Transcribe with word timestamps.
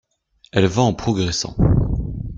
Elle 0.51 0.65
va 0.65 0.81
en 0.81 0.95
progressant 0.95 1.55